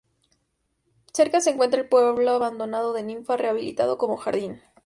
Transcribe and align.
Cerca 1.13 1.41
se 1.41 1.51
encuentra 1.51 1.79
el 1.79 1.87
pueblo 1.87 2.31
abandonado 2.31 2.91
de 2.93 3.03
Ninfa, 3.03 3.37
rehabilitado 3.37 3.99
como 3.99 4.17
jardín. 4.17 4.59